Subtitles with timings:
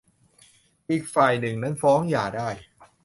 [0.89, 2.49] อีกฝ่ายหนึ่งนั้นฟ้องหย่าได้